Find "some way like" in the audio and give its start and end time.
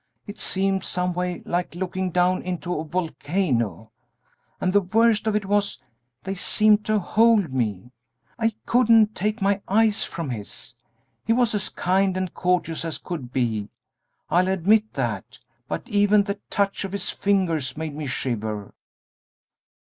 0.83-1.75